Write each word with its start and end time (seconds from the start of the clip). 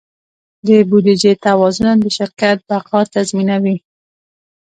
د 0.67 0.69
بودیجې 0.89 1.33
توازن 1.45 1.87
د 2.01 2.05
شرکت 2.17 2.57
بقا 2.69 2.99
تضمینوي. 3.13 3.75